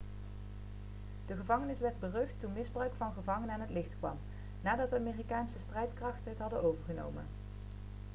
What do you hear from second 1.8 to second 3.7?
berucht toen misbruik van gevangenen aan het